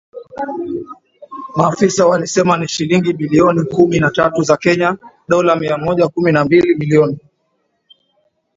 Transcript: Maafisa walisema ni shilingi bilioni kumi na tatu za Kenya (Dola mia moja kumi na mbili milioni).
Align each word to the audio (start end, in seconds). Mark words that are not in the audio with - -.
Maafisa 1.55 2.05
walisema 2.07 2.57
ni 2.57 2.67
shilingi 2.67 3.13
bilioni 3.13 3.63
kumi 3.65 3.99
na 3.99 4.11
tatu 4.11 4.41
za 4.43 4.57
Kenya 4.57 4.97
(Dola 5.27 5.55
mia 5.55 5.77
moja 5.77 6.07
kumi 6.07 6.31
na 6.31 6.45
mbili 6.45 6.75
milioni). 6.75 7.17